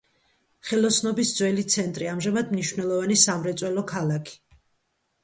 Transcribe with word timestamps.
ხელოსნობის 0.69 1.33
ძველი 1.39 1.65
ცენტრი, 1.73 2.07
ამჟამად 2.13 2.49
მნიშვნელოვანი 2.55 3.19
სამრეწველო 3.25 3.85
ქალაქი. 3.93 4.35